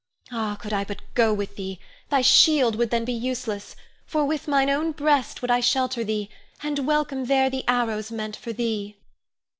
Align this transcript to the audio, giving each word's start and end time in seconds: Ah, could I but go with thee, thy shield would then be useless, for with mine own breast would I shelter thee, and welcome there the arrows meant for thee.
Ah, 0.31 0.55
could 0.59 0.73
I 0.73 0.83
but 0.83 0.99
go 1.13 1.31
with 1.31 1.57
thee, 1.57 1.79
thy 2.09 2.21
shield 2.23 2.75
would 2.75 2.89
then 2.89 3.05
be 3.05 3.13
useless, 3.13 3.75
for 4.07 4.25
with 4.25 4.47
mine 4.47 4.67
own 4.67 4.93
breast 4.93 5.43
would 5.43 5.51
I 5.51 5.59
shelter 5.59 6.03
thee, 6.03 6.27
and 6.63 6.87
welcome 6.87 7.25
there 7.25 7.51
the 7.51 7.63
arrows 7.67 8.11
meant 8.11 8.35
for 8.35 8.51
thee. 8.51 8.97